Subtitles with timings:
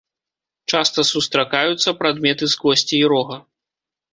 [0.73, 3.37] Часта сустракаюцца прадметы з косці і рога.